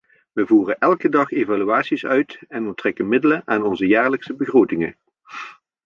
[0.33, 4.95] We voeren elke dag evaluaties uit en onttrekken middelen aan onze jaarlijkse begrotingen.